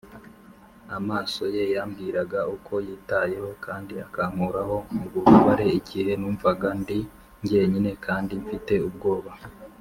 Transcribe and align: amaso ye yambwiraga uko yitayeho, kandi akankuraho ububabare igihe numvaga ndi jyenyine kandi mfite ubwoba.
amaso 0.97 1.41
ye 1.55 1.63
yambwiraga 1.73 2.39
uko 2.55 2.73
yitayeho, 2.87 3.49
kandi 3.65 3.93
akankuraho 4.05 4.77
ububabare 5.05 5.67
igihe 5.79 6.11
numvaga 6.19 6.67
ndi 6.81 6.99
jyenyine 7.47 7.91
kandi 8.05 8.31
mfite 8.43 8.73
ubwoba. 8.89 9.31